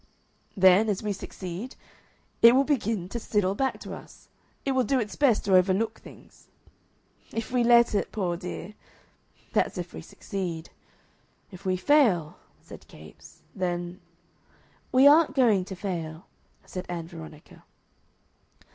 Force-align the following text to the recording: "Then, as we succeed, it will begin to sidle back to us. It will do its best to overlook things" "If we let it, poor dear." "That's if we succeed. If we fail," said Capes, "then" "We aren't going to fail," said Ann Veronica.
"Then, 0.57 0.89
as 0.89 1.03
we 1.03 1.13
succeed, 1.13 1.75
it 2.41 2.55
will 2.55 2.63
begin 2.63 3.07
to 3.09 3.19
sidle 3.19 3.53
back 3.53 3.79
to 3.81 3.93
us. 3.93 4.29
It 4.65 4.71
will 4.71 4.83
do 4.83 4.99
its 4.99 5.15
best 5.15 5.45
to 5.45 5.55
overlook 5.55 5.99
things" 5.99 6.47
"If 7.39 7.51
we 7.51 7.63
let 7.63 7.93
it, 7.93 8.11
poor 8.11 8.35
dear." 8.35 8.73
"That's 9.53 9.77
if 9.77 9.93
we 9.93 10.01
succeed. 10.01 10.71
If 11.51 11.67
we 11.67 11.77
fail," 11.77 12.39
said 12.63 12.87
Capes, 12.87 13.43
"then" 13.55 14.01
"We 14.91 15.05
aren't 15.05 15.35
going 15.35 15.65
to 15.65 15.75
fail," 15.75 16.25
said 16.65 16.87
Ann 16.89 17.07
Veronica. 17.07 17.63